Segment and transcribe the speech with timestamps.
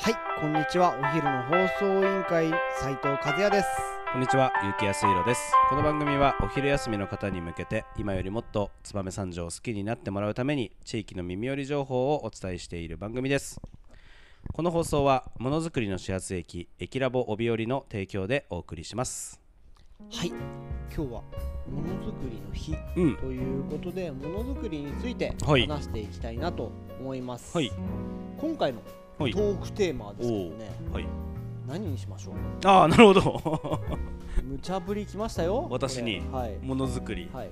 [0.00, 0.96] はい、こんにちは。
[0.96, 2.50] お昼の放送委員会
[2.80, 3.68] 斉藤和也です。
[4.12, 5.52] こんにちは、ゆうきやすいろです。
[5.68, 13.60] この番組はお昼休みの方に向けて、今よりもっと燕三条を好きになってもらうために、地域の耳寄り情報をお伝えしている番組です。
[14.52, 19.40] この放送は、ものづくりの始発駅、駅ラボ帯織の提供でお送りします。
[20.12, 20.38] はい、今
[20.90, 21.06] 日は
[21.68, 26.70] ものづくりの日うん、ということで、ものづくりについてはい話していきたいなと
[27.00, 27.56] 思います。
[27.56, 27.72] はい、
[28.40, 28.80] 今回の
[29.18, 31.06] トはい、ークテーマはですけどね、はい。
[31.68, 32.34] 何にしましょう？
[32.66, 33.80] ああ、なるほど。
[34.42, 35.66] 無茶ぶりきましたよ。
[35.70, 36.20] 私に？
[36.62, 37.28] ものづくり。
[37.32, 37.48] はい。
[37.48, 37.50] い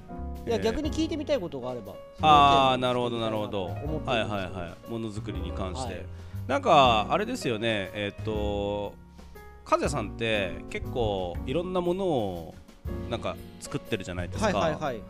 [0.51, 1.95] や、えー逆に聞いてみたいことがあれば。
[2.23, 3.65] ああ、なるほど、なるほど。
[3.65, 4.91] はい、よはい、はい。
[4.91, 5.95] ものづくりに関して。
[5.95, 6.06] はい
[6.47, 8.95] なんかあれですよねえっ、と
[9.69, 12.55] 和也さんって結構いろんなものを
[13.11, 15.03] なんか作ってるじゃないですか、はいはいはい。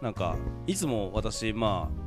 [0.00, 0.36] なんか
[0.68, 2.03] いつも私まあ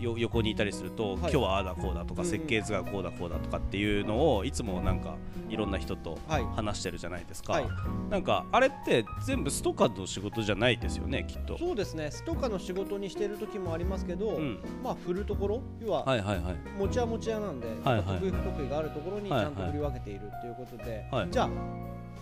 [0.00, 1.18] よ横にいたりすると、はい。
[1.18, 2.26] 今日はああだこうだとか、うん。
[2.26, 5.16] うん設計図がこうだこうだとかっていうのをいつもなんか
[5.48, 6.44] いろんな人とはい。
[6.56, 7.66] 話してるじゃないですか、はい。
[8.10, 11.58] なんかあれって全部ストカの仕事じゃないですよねきっと。
[11.58, 12.10] そうですね。
[12.10, 14.58] ストカの仕事にしてる時もありますけど、うん。
[14.82, 16.56] まあ振るところ、要ははいはいはい。
[16.78, 21.28] 持ちは持ち屋なんで、はいはい得意不得意があるところにちはいゃんと振り分けているっていうことで、はい。
[21.30, 21.48] じゃあ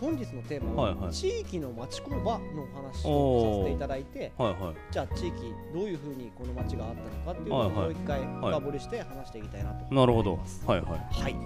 [0.03, 1.13] 本日のテーマは、はいはい。
[1.13, 4.75] 地域の町工場のお話をさせていただいてはいはい。
[4.91, 9.95] じゃあ地域どういうふうにこの町があったのかっていうのをもう一回深掘りして話していきたいなと。
[9.95, 10.33] なるほど。
[10.33, 10.67] 思います。
[10.67, 11.23] はいはい。
[11.23, 11.37] はい。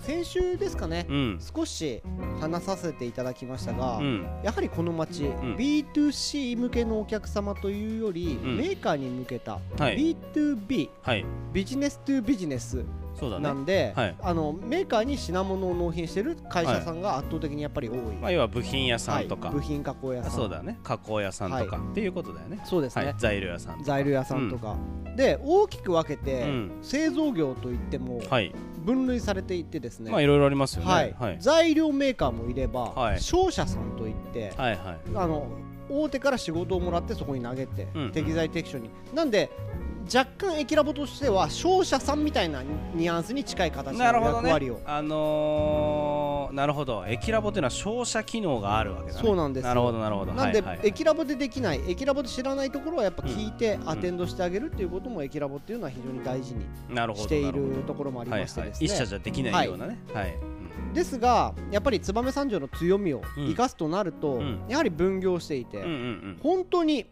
[0.00, 1.40] 先週ですかね、うん。
[1.40, 2.02] 少し
[2.40, 4.26] 話させていただきましたが、うん。
[4.44, 5.56] やはりこの町、ん。
[5.56, 8.56] B2C 向けのお客様というより、うん。
[8.58, 10.14] メーカーに向けたはい。
[10.24, 11.24] B2B はい。
[11.52, 12.84] ビジネス2ビジネス
[13.40, 14.16] なんで、はい。
[14.20, 19.56] あのメーカーに品物を納品してる会社さんが圧倒的にやっぱり多い、まあ、要は部品屋さんとか、はい。
[19.56, 20.32] 部品加工屋さん。
[20.32, 20.78] そうだね。
[20.82, 22.60] 加工屋さんとか、っていうことだよね。
[22.64, 23.84] そうですね、はい、材料屋さんとか。
[23.84, 24.76] 材料屋さんとか、
[25.16, 26.72] で大きく分けて、うん。
[26.82, 28.52] 製造業といってもはい。
[28.84, 31.16] 分類されていてですね、まあいろいろありますよね。
[31.40, 33.20] 材料メーカーもいれば、はい。
[33.20, 34.98] 商社さんといって、はいはい。
[35.14, 35.48] あの
[35.88, 38.12] 大手から仕事をもらってそこに投げて、うん。
[38.12, 38.90] 適材適所に。
[39.14, 39.50] なんで
[40.12, 42.62] 若干駅ラボとしては商社さんみたいな
[42.94, 44.80] ニュアンスに近い形の役割を、ね。
[44.86, 47.04] あのー、なるほど。
[47.06, 49.22] 駅ラボっていうのは照射機能があるわけだね。
[49.22, 49.68] そうなんですよ。
[49.68, 50.34] なるほどなるほど。
[50.34, 50.76] なんで、はい。
[50.78, 56.64] はい駅ラボでできない駅ラボで知らないところはやっぱ聞いてんアテンドしてあげるっていうことも駅ラボっていうのは非常に大事に
[57.16, 59.98] しているところもありはいはいましてですね、一社じゃできないようなね。
[60.12, 60.34] はい、
[60.92, 64.64] ですがやっぱり燕三条の強みをうん生かすとなると、うん。
[64.68, 66.38] やはり分業していて、うん、うんうん。
[66.42, 67.06] 本当に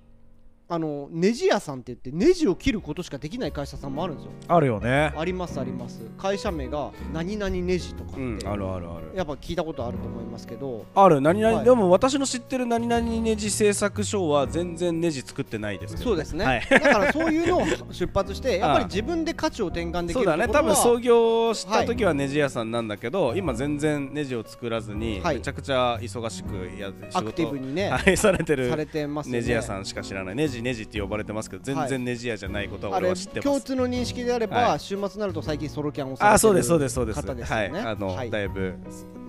[0.72, 4.33] あのネジ屋さんって言ってネジを切ることしかできない会社さんもあるんですよ。
[4.49, 5.12] あるよね。
[5.15, 6.00] ありますあります。
[6.16, 9.12] 会社名が何々ネジとかって、うん、うん、あるあるある。
[9.15, 10.87] やっぱ聞いたことあると思いますけど。
[10.94, 11.21] ある。
[11.21, 11.65] 何々、はい。
[11.66, 16.05] でも私の知ってる何々ネジ製作所は全然ネジ作ってないですけど。
[16.06, 16.66] そうですね、はい。
[16.71, 20.49] だからそういうのを出発して やっぱり自分で価値を転換できるそうだね。
[20.50, 25.34] 多分創業した時はネジ屋さんなんだけど、今全然ネジを作らずに、はい。
[25.34, 29.39] めちゃくちゃ忙しくや仕事アクティブにね、はい、されてるされてますよね。
[29.41, 30.34] ネジ屋さんしか知らない。
[30.34, 31.89] ネジネジって呼ばれてますけど全はい。
[31.89, 34.81] 然ネジ屋じゃないことは俺は知ってます、共通の認識であれば、はい。
[34.81, 37.21] 週末になると最近ソロキャンをされてるあそうですそうですそうです。
[37.21, 37.71] 方ですよね。
[37.71, 37.87] はい。
[37.87, 38.31] あの、はい。
[38.31, 38.75] だいぶ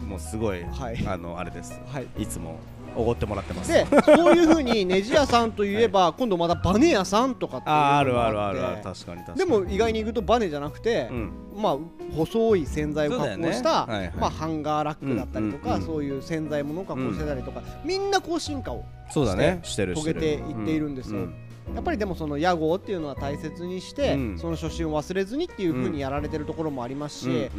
[0.08, 1.08] もうすごい、はい。
[1.08, 1.80] あのあれです。
[1.92, 2.08] はい。
[2.18, 2.60] いつも
[2.96, 3.72] おごってもらってます。
[3.72, 8.84] でそういうふうにネジ屋さんといえば、今度またバネ屋さんとかっていうのあーあるがあるあるある。
[8.84, 9.38] 確かに確かに。
[9.40, 11.32] でも意外に行くとバネじゃなくて、うん。
[11.56, 11.78] まあ
[12.16, 14.14] 細い洗剤を加工した、はいはい。
[14.18, 19.60] まあ、ハンガーラックだったりとか、うんそういう洗剤物を加工してたりとか、みんなこう進化をそうだね。
[19.64, 21.36] してる遂げていっているんですよ、うん
[21.74, 24.38] やっぱりでもその屋号っていうのは大切にして、うん。
[24.38, 27.50] その初心を忘れずにっていうふうにやられてるところもありますし、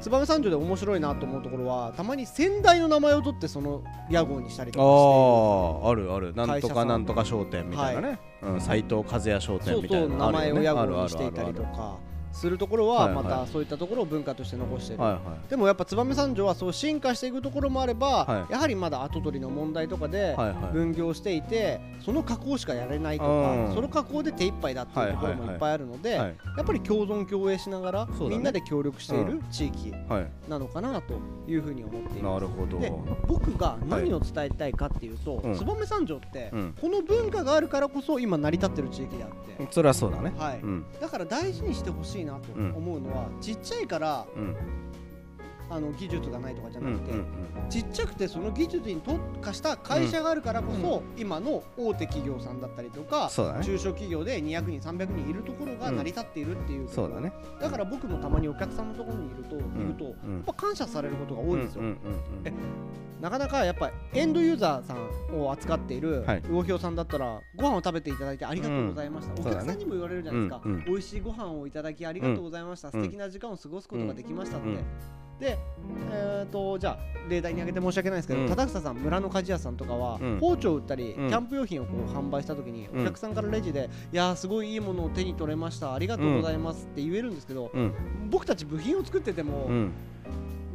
[0.00, 6.34] 燕三条で面白いなと思うところはたまに先代の名前を取ってその屋号にしたりとかあああるある。
[6.34, 11.96] なんとかなんとか商店みたいなね、うん、斎藤和也商店みたいな名前を屋号にしていたりとか
[12.36, 15.50] するところはまたそういったところを文化として残している、はいはい。
[15.50, 18.52] でもやっぱ燕三条はそう進化していくところもあれば、はい。
[18.52, 20.36] やはりまだ後取りの問題とかで
[20.72, 23.74] 分業していてその加工しかやれないとか、うん。
[23.74, 28.12] その加工で手一杯だっていうところもいっぱいあるので、はいやっぱり共存共栄しながら、ね。
[28.28, 31.14] みんなで協力している地域はいなのかなと
[31.48, 32.40] いうふうに思っています。
[32.40, 32.78] なるほど。
[32.78, 32.92] で
[33.26, 35.56] 僕が何を伝えたいかっていうと、うん。
[35.56, 36.74] 燕三条って、うん。
[36.80, 40.32] この文化があるからこそ今成り立ってる地域であって、それはそうだね。
[40.36, 40.60] はい。
[40.60, 40.84] うん。
[41.00, 44.56] だから大事にしてほしいなと思うのは、ちっちゃいからうん
[45.68, 47.26] あの技術がないとかじゃなんくて、うん
[47.68, 57.32] ちっちゃくてその技術に特化した会社があるからこそ、今の大手企業さんだったりとか、中小企業で200人300人いるところが成り立っているっていう、そうだね。
[57.60, 59.58] だから僕もたまにお客さんのところにいると、ん。
[59.58, 60.40] いるとやうん。
[60.40, 61.82] っぱ感謝されることが多いんですよ、
[63.20, 66.42] なかなかやっぱエンドユーザーさんを扱っているはい。
[66.48, 69.40] 魚評さんだったらご飯を食べていただいてありがとうございました、うん。
[69.40, 70.92] お客さんにも言われるじゃないですか、そうだねうん。
[70.92, 72.94] 美味しいご飯をいただきありがとうございました、うん。
[72.94, 74.78] 素敵な時間を過ごすことができましたって、うん
[75.40, 75.58] で
[76.10, 78.48] えー、とじゃあ例題に挙げて申し訳ないですけど、うん。
[78.48, 80.38] 忠房さん村の鍛冶屋さんとかは、うん。
[80.40, 81.28] 包丁を売ったり、うん。
[81.28, 83.02] キャンプ用品をこう販売した時に、うん。
[83.02, 87.92] お客さんからレジで「いやーすごいいいものを手に取れましたありがとうございます」って言えるんですけど、うん。
[88.30, 89.92] 僕たち部品を作ってても、うん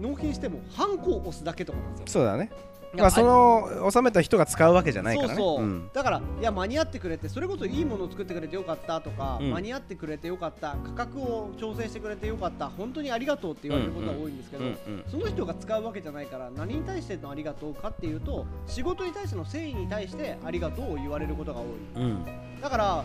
[0.01, 2.05] 納品してもハンコを押すだけとかなんですよ。
[2.07, 2.51] そうだね。
[2.93, 5.35] まあその納めた人が使うわけじゃないからね。
[5.35, 5.89] そうそう、ん。
[5.93, 9.51] だからいや間に合ってくれてそれこそいいものを作ってくれてよかったとか、うん。
[9.51, 21.67] 間に合ってくれてよかった価格を調整してくれてよかった本当にありがとうって言われることが多いんですけど、うんうんその人が使うわけじゃないから何に対してのありがとうかっていうと仕事に対しての誠意に対してありがとうを言われることが多い。
[21.95, 22.25] うん。
[22.61, 23.03] だから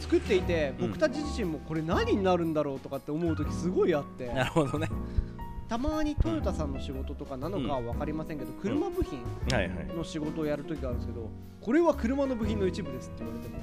[0.00, 4.28] 作っていてうん僕たち自身もこれ何になるんだろうとかって思う時すごいあって。
[4.28, 4.88] なるほどね
[5.70, 9.20] たまにトヨタさんの仕事とかなのかは分かりませんけど車部品
[9.56, 9.86] はいはい。
[9.96, 11.30] の仕事をやる時があるんですけど
[11.60, 13.60] これは車の部品の一部ですって言われても。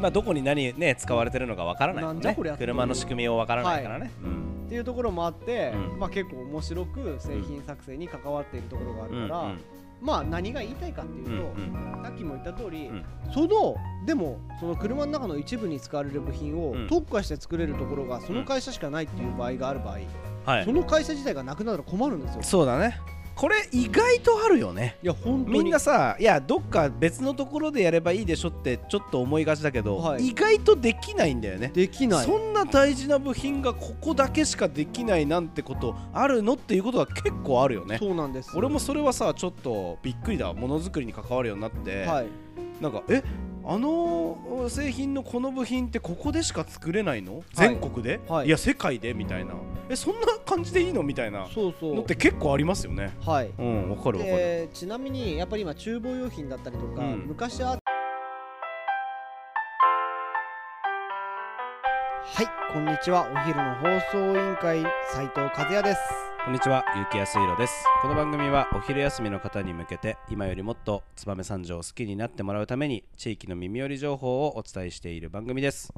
[0.00, 4.10] まあどこに何ね使われてるのかわからないもんね車の仕組みをわからないからね。
[4.24, 4.64] うん。
[4.66, 5.98] っていうところもあって、うん。
[5.98, 9.50] まあ、結構面白く製品作成に関わっているところがあるから、うん。
[9.50, 9.60] うん。
[10.00, 12.02] まあ何が言いたいかっていうと、うん。
[12.02, 13.04] さっきも言った通り、うん。
[13.34, 13.76] その
[14.06, 16.88] でもその車の中の一部に使われる部品をうん。
[16.88, 19.98] 特化して作れるところがその会社しかないっていう場合がある場合、
[20.44, 20.64] はい。
[20.64, 22.42] その会社自体がなくなったら困るんですよ。
[22.42, 22.98] そうだね。
[23.34, 24.98] これ意外とあるよね。
[25.02, 25.58] いや本当に。
[25.60, 30.28] みんなさいやどっか別のところでやればいいでしょってちょっと思いがちだけど、はい。
[30.28, 31.70] 意外とできないんだよね。
[31.72, 32.26] できない。
[32.26, 37.96] そんな大事な部品がここだけしかできないなんてことあるのっていうことが結構あるよね。
[37.98, 40.52] そうなんです俺もそれはさちょっとびっくりだ。
[40.52, 42.26] ものづくりに関わるようになって、はい。
[42.82, 43.22] なんかえ？
[43.64, 48.48] あの製品のこの部品ってここでしか作れないの、全国で、はい。
[48.48, 49.54] い、や世界でみたいな。
[49.88, 51.02] えそんな感じでいいの？
[51.04, 51.46] みたいな。
[51.46, 51.94] そうそう。
[51.94, 53.12] のって結構ありますよね。
[53.24, 53.52] はい。
[53.56, 54.36] うんわかるわかる。
[54.36, 57.24] でちなみにやっぱり今厨房用品だったりとか、うん。
[57.28, 57.78] 昔は
[62.24, 62.46] はい。
[62.72, 63.28] こんにちは。
[63.32, 64.82] お昼の放送委員会
[65.12, 66.00] 斉藤和也です
[66.44, 67.84] こんにちは、ゆうきやすいろです。
[68.02, 75.94] この番組はお昼休みの方に向けて、今よりもっと燕三条を好きになってもらうために、地域の耳寄り情報をお伝えしている番組です。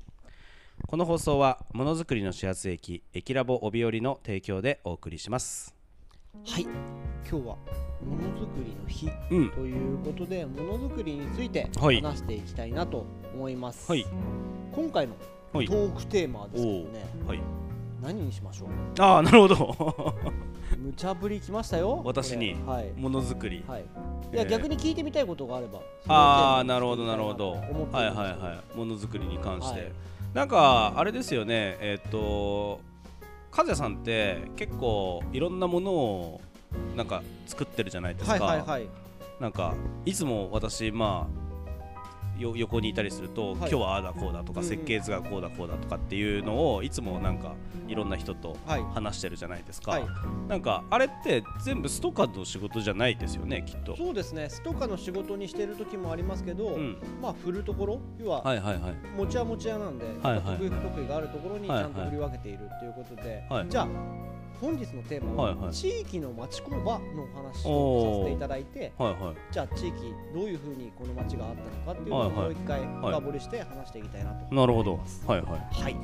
[0.87, 5.75] この放送は、ものづくりの始発駅、駅ラボ帯織の提供でお送りします。
[6.44, 6.73] はい今
[7.23, 14.05] 日はものづくりの日うん、ということでものづくりについてはい話していきたいなと思います、はい、
[14.73, 15.14] 今回の
[15.52, 17.63] トはい、ークテーマですけどねはい。
[18.04, 18.68] 何にしましょう？
[19.00, 20.14] ああ、なるほど。
[20.78, 22.54] 無茶ぶりきましたよ私に？
[22.54, 23.64] ものづくり。
[23.66, 23.84] はい、い
[24.36, 27.52] や、えー逆に聞いてみたいことがあればああ、なるほど、なるほど。
[27.52, 28.76] はい、はい、はい。
[28.76, 29.80] ものづくりに関して。
[29.80, 29.92] はい
[30.34, 32.80] なんか、あれですよね、えっ、と、
[33.56, 36.40] 和也さんって結構いろんなものを
[36.96, 38.44] なんか作ってるじゃないですか。
[38.44, 38.88] はいはいはい
[39.40, 39.74] なんか
[40.04, 41.44] いつも私まあ
[42.38, 43.56] よ横にいたりすると、はい。
[43.56, 44.66] 今日はああだこうだとか、うん。
[44.66, 47.54] うん設計図がこうだこうだとかっていうのをいつもなんか
[47.86, 48.82] いろんな人とはい。
[48.94, 50.06] 話してるじゃないですか、はい。
[50.48, 53.96] なんかあれって全部ストカの仕事じゃないですよねきっと。
[53.96, 54.48] そうですね。
[54.48, 56.96] ストカの仕事にしてる時もありますけど、うん。
[57.20, 58.94] まあ振るところ要は、はいはいはい。
[59.16, 61.84] 持ちは持ち屋なんで、はいはい得意不得意があるところにちはい。
[61.84, 63.88] ゃんと振り分けているっていうことで、はいじゃあ
[64.60, 65.72] 本日のテーマは、はいはい。
[65.75, 69.34] 地域の町工場のお話をさせていただいてはいはい。
[69.50, 72.44] じゃあ地域どういうふうにこの町があったのかっていうのをはいはい。
[72.44, 75.00] もう一回深掘りして話していきたいなとなるほど。
[75.26, 75.82] はいはい。
[75.82, 75.97] はい。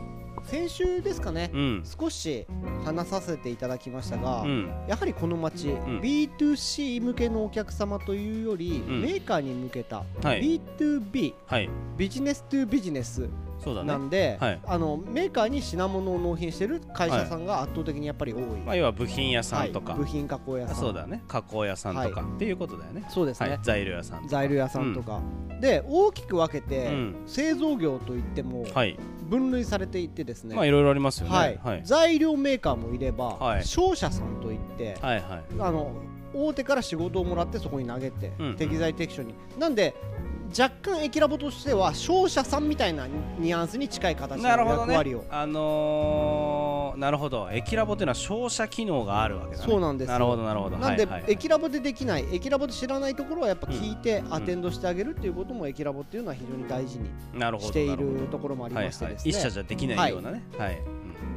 [0.44, 1.84] 先週ですかね、うん。
[1.84, 2.46] 少し
[2.84, 4.72] 話させていただきましたが、うん。
[4.88, 6.00] やはりこの町、ん。
[6.00, 9.02] B2C 向けのお客様というより、うん。
[9.02, 10.60] メーカーに向けたはい。
[10.78, 11.68] B2B はい。
[11.96, 13.28] ビジネストゥビジネス
[13.84, 14.60] なんで、はい。
[14.66, 20.00] あのメーカーに品物を納品してる会社さんが圧倒的にやっぱり多い、まあ要は部品屋さんとか、はい。
[20.00, 20.76] 部品加工屋さん。
[20.76, 21.22] そうだね。
[21.28, 23.04] 加工屋さんとか、はっていうことだよね。
[23.08, 25.20] そうですね、はい材料屋さん材料屋さんとか、
[25.60, 27.16] で大きく分けて、うん。
[27.26, 28.98] 製造業といってもはい。
[29.28, 31.60] 分類されていてですね、まあいろいろありますよね。
[31.84, 33.64] 材料メーカーもいれば、はい。
[33.64, 35.42] 商社さんといって、はいはい。
[35.60, 35.92] あの
[36.32, 38.56] 大手から仕事をもらってそこに投げて、うん。
[38.56, 39.34] 適材適所に。
[39.58, 39.94] なんで
[40.56, 43.06] 若干駅ラボとしては商社さんみたいな
[43.38, 45.24] ニュアンスに近い形の役割を、ね。
[45.30, 47.48] あのー、なるほど。
[47.52, 49.68] 駅ラボっていうのは照射機能があるわけだね。
[49.68, 50.76] そうなんですよなるほど、なるほど。
[50.76, 57.10] なんで、はいはい駅ラボでできない駅ラボで知らないところはやっぱ聞いてんアテンドしてあげるっていうことも駅ラボっていうのは非常に大事に。
[57.60, 60.42] しているところもありはいはいましてですね、一社じゃできないようなね。
[60.58, 60.80] はい。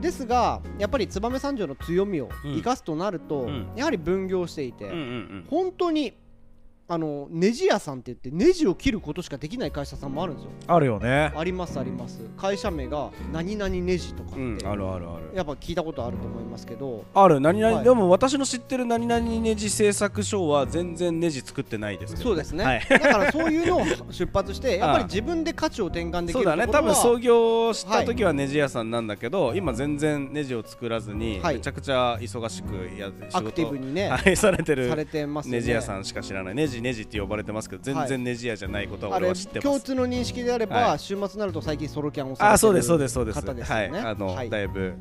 [0.02, 6.14] ですがやっぱり燕三条の強みをうん生かすとなると、うんやはり分業していて、うんうんうん本当に
[6.88, 10.52] あのネジ屋さんって言ってネジを切ることしかできない会社さんもあるんですよ。
[10.68, 11.32] あるよね。
[11.36, 12.20] ありますあります。
[12.38, 15.32] 会社名が何々ネジとかって、うんあるあるある。
[15.34, 17.06] やっぱ聞いたことあると思いますけど。
[17.14, 17.40] ある。
[17.40, 17.84] 何々、はい。
[17.84, 22.86] でも私の知ってる何々ネジ製作所は全然ネジ作ってないですけど、そうですね、はい。
[22.90, 26.68] だからそういうのを出発して やっぱり自分で価値を転換できるそうだね。
[26.68, 31.56] 多分創業した時はネジ屋さんなんだけど、今全然ネジを作らずに、はい。
[31.56, 35.58] めちゃくちゃ忙しくや仕事アクティブにね、はい、されてるされてますよね。
[35.60, 36.56] ネジ屋さんしか知らない。
[36.56, 38.08] ネジネジって呼ばれてますけど全はい。
[38.08, 39.64] 然ネジ屋じゃないことは俺は知ってます。
[39.64, 41.00] 共通の認識であれば、はい。
[41.00, 43.42] 週末になると最近ソロキャンをされてるあそうですそうですそうです。
[43.42, 43.90] 方ですよね。
[43.90, 44.06] はい。
[44.12, 44.50] あの、はい。
[44.50, 44.94] だいぶ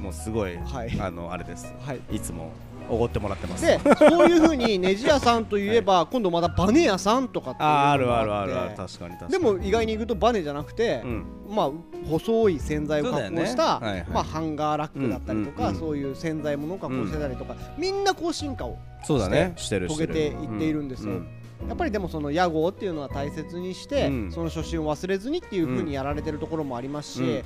[0.00, 1.00] もうすごい、はい。
[1.00, 1.72] あのあれです。
[1.84, 2.00] はい。
[2.10, 2.52] いつも
[2.88, 3.64] おごってもらってます。
[3.64, 9.32] でそういうふうにネジ屋さんといえば、今度またバネ屋さんとかっていうのあるがあるあるある確かに確かに。
[9.32, 11.24] でも意外に行くとバネじゃなくて、うん。
[11.50, 11.70] まあ
[12.08, 14.06] 細い洗剤を加工した、はいはい。
[14.12, 19.52] まあ、ハンガーラックだったりとか、うんうんうんそういう洗剤物を加工してたりとか、みんなこう進化をそうだね。
[19.56, 21.28] してる遂げていっているんですよ、うん
[21.66, 24.32] やっぱりでもその屋号っていうのは大切にして、うん。
[24.32, 27.42] その初心を忘れずにっていう風にやられてるところもありますし、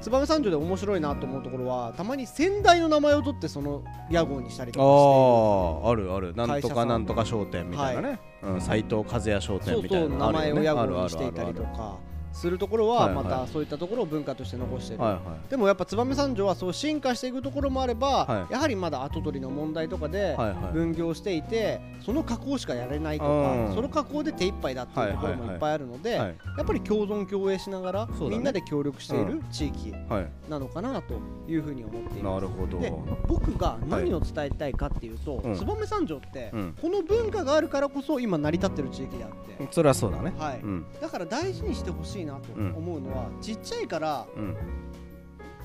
[0.00, 6.34] 燕三条で面白いなと思うところはたまに先代の名前を取ってその屋号にしたりとかしてあああるある。
[6.34, 8.20] なんとかなんとか商店みたいなね。
[8.42, 11.98] うん斎藤和也商店みたいな名前を屋号にしていたりとか
[12.38, 15.50] するところはまたそういったところを文化として残している、はいはい。
[15.50, 18.52] でもやっぱ燕三条はそう進化していくところもあれば、はい。
[18.52, 20.36] やはりまだ後取りの問題とかで
[20.72, 23.74] 分業していてその加工しかやれないとか、うん。
[23.74, 28.12] その加工で手一杯だっていうところもいっぱいあるので、はいやっぱり共存共栄しながら、ね。
[28.28, 30.50] みんなで協力している地域はい。
[30.50, 31.14] なのかなと
[31.48, 32.34] いうふうに思っています。
[32.34, 32.78] なるほど。
[32.78, 32.92] で
[33.26, 35.56] 僕が何を伝えたいかっていうと、うん。
[35.56, 36.74] 燕三条って、うん。
[36.80, 40.32] この文化があるからこそ今成り立ってる地域であって、それはそうだね。
[40.38, 40.60] はい。
[40.60, 40.86] うん。
[41.00, 44.56] だから大事にしてほしいなと思うのは、ちっちゃいからうん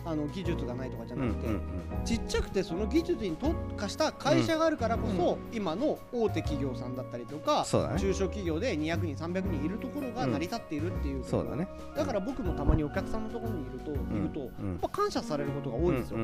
[0.05, 1.61] あの技術がないとかじゃなくて、ん
[2.03, 7.65] ちっちゃくてその技術に特化した会社があるからこそ、今の大手企業さんだったりとか、
[7.97, 11.67] 中小企業で200人300人いるところが成り立っているっていう、そうだね。
[11.95, 14.75] だから僕もたまにお客さんのところにいると、いるとやうん。
[14.75, 16.17] っぱ感謝されることが多いんですよ、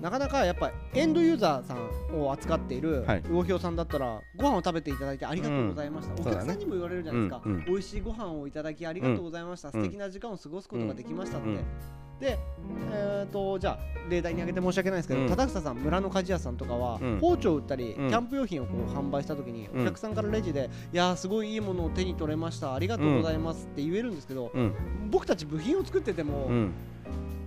[0.00, 3.22] なかなかやっぱエンドユーザーさんを扱っているはい。
[3.28, 6.20] 魚評さんだったらご飯を食べていただいてありがとうございました、うん。
[6.20, 7.64] お客さんにも言われるじゃないですか、そうだね。
[7.66, 9.72] うん美味しいご飯をいただきありがとうございました、ん。
[9.72, 11.58] 素敵な時間を過ごすことができましたって、うん
[12.20, 12.38] で、
[12.92, 15.28] えー、とじゃあ例題に挙げて申し訳ないですけど、うん。
[15.28, 17.18] 忠房さん村の鍛冶屋さんとかは、うん。
[17.20, 18.08] 包丁を売ったり、うん。
[18.08, 19.82] キャンプ用品をこう販売した時に、うん。
[19.82, 24.74] お客さんからレジで「いやーすごいいいものを手に取れましたありがとうございます」って言えるんですけど、うん。
[25.10, 26.72] 僕たち部品を作ってても、うん。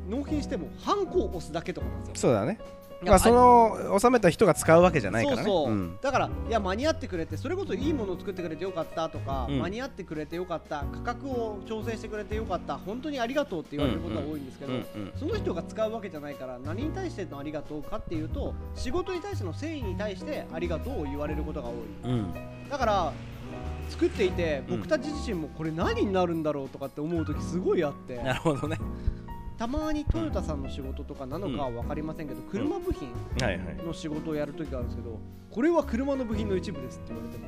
[0.10, 2.16] 納品してもハンコを押すだけとかなんですよ。
[2.16, 2.60] そうだね
[3.04, 5.44] まあその収めた人が使うわけじゃないからね。
[5.44, 5.98] そうそう、ん。
[6.02, 9.60] だからいや間に合ってくれてそれこそいいものを作ってくれてよかったとか、うん。
[9.60, 22.12] 間に合ってくれてよかった価格を調整してくれてよかった本当にありがとうって言われることが多いんですけど、うんうんその人が使うわけじゃないから何に対してのありがとうかっていうと仕事に対しての誠意に対してありがとうを言われることが多い。
[22.12, 22.34] うん。
[22.70, 23.14] だから
[23.90, 28.18] 作っていてうん僕たち自身もこれ何になるんだろうとかって思う時すごいあって。
[28.18, 28.78] なるほどね
[29.62, 33.14] たまにトヨタさんの仕事とかなのかは分かりませんけど、車部品
[33.86, 35.20] の仕事をやる時があるんですけど
[35.52, 37.48] これは車の部品の一部ですって言われても。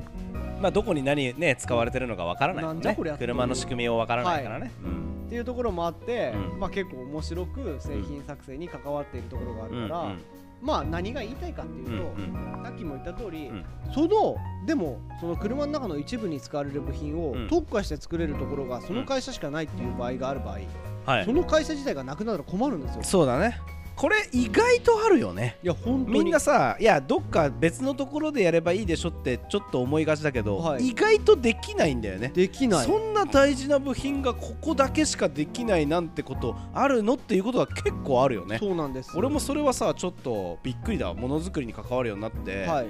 [0.60, 2.80] まあどこに何ね使われてるのかわからないもん
[3.18, 4.70] 車の仕組みをわからないからね。
[4.84, 5.26] うん。
[5.26, 6.60] っていうところもあって、うん。
[6.60, 10.18] まあ、結構面白く製品作成に関わっているところがあるから、うん
[10.62, 12.62] まあ何が言いたいかっていうと、うん。
[12.62, 13.64] さっきも言った通り、うん。
[13.92, 17.48] そのでもその車の中の一部に使われる部品をうん。
[17.48, 20.60] 特化して作れるところがその会社しかないっていう場合がある場合、
[21.04, 21.24] はい。
[21.24, 23.02] その会社自体がなくなったら困るんですよ。
[23.02, 23.60] そうだね。
[23.96, 25.56] これ意外とあるよね。
[25.62, 26.18] いや本当に。
[26.18, 30.88] みんなさいやどっか別のところでやればいいでしょってちょっと思いがちだけど、はい。
[30.88, 32.32] 意外とできないんだよね。
[32.34, 32.86] できない。
[32.86, 38.58] そんな大事な部品がここだけしかできないなんてことあるのっていうことが結構あるよね。
[38.58, 39.12] そうなんです。
[39.16, 41.14] 俺もそれはさちょっとびっくりだ。
[41.14, 42.88] ものづくりに関わるようになって、はい。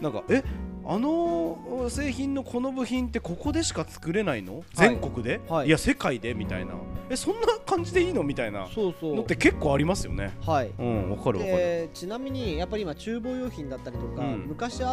[0.00, 0.44] なんかえ？
[0.86, 5.68] あの製品のこの部品ってここでしか作れないの、全国で、はい。
[5.68, 6.74] い、や世界でみたいな。
[7.08, 8.22] えそんな感じでいいの？
[8.22, 8.68] みたいな。
[8.68, 9.14] そうそう。
[9.16, 10.36] のって結構ありますよね。
[10.44, 10.70] はい。
[10.78, 11.56] うんわかるわかる。
[11.56, 14.44] でちなみにやっぱり今厨房用品だったりとか、うん。
[14.46, 14.92] 昔あ